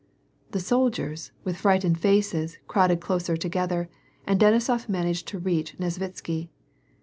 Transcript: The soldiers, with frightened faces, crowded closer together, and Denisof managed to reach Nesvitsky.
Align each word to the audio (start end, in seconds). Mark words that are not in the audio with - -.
The 0.49 0.59
soldiers, 0.59 1.31
with 1.43 1.57
frightened 1.57 1.99
faces, 1.99 2.57
crowded 2.67 3.01
closer 3.01 3.37
together, 3.37 3.87
and 4.25 4.39
Denisof 4.39 4.89
managed 4.89 5.27
to 5.27 5.37
reach 5.37 5.77
Nesvitsky. 5.77 6.49